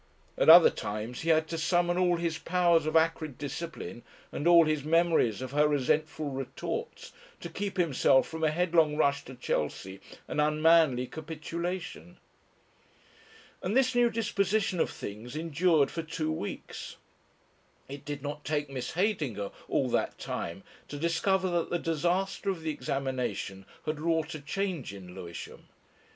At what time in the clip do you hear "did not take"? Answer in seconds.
18.03-18.71